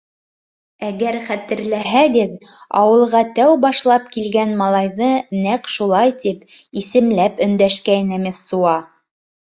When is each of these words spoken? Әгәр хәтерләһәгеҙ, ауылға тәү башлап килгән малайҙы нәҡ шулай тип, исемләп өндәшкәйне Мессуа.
Әгәр 0.85 1.17
хәтерләһәгеҙ, 1.27 2.31
ауылға 2.79 3.21
тәү 3.39 3.53
башлап 3.67 4.09
килгән 4.17 4.55
малайҙы 4.65 5.13
нәҡ 5.45 5.71
шулай 5.77 6.17
тип, 6.25 6.51
исемләп 6.83 7.45
өндәшкәйне 7.49 8.23
Мессуа. 8.29 8.77